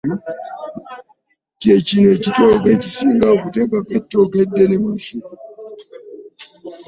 [1.59, 5.75] Kye kino ekitooke ekisinga okuteekako etooke eddene mu lusuku luno.